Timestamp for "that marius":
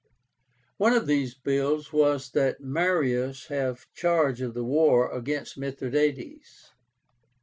2.31-3.49